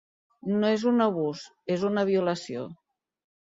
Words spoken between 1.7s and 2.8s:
és una violació.